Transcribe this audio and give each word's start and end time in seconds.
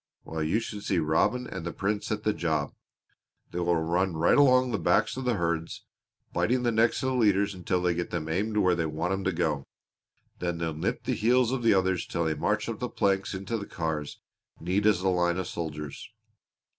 Well, 0.25 0.41
you 0.41 0.59
should 0.59 0.81
see 0.83 0.97
Robin 0.97 1.45
and 1.45 1.63
the 1.63 1.71
Prince 1.71 2.11
at 2.11 2.23
the 2.23 2.33
job. 2.33 2.73
They 3.51 3.59
will 3.59 3.75
run 3.75 4.17
right 4.17 4.35
along 4.35 4.71
the 4.71 4.79
backs 4.79 5.15
of 5.15 5.25
the 5.25 5.35
herd, 5.35 5.69
biting 6.33 6.63
the 6.63 6.71
necks 6.71 7.03
of 7.03 7.09
the 7.11 7.15
leaders 7.15 7.53
until 7.53 7.83
they 7.83 7.93
get 7.93 8.09
them 8.09 8.27
aimed 8.27 8.57
where 8.57 8.73
they 8.73 8.87
want 8.87 9.13
'em 9.13 9.23
to 9.25 9.31
go; 9.31 9.67
then 10.39 10.57
they'll 10.57 10.73
nip 10.73 11.03
the 11.03 11.13
heels 11.13 11.51
of 11.51 11.61
the 11.61 11.75
others 11.75 12.07
till 12.07 12.23
they 12.25 12.33
march 12.33 12.67
up 12.67 12.79
the 12.79 12.89
planks 12.89 13.35
into 13.35 13.59
the 13.59 13.67
cars 13.67 14.19
neat 14.59 14.87
as 14.87 15.01
a 15.01 15.07
line 15.07 15.37
of 15.37 15.45
soldiers. 15.45 16.09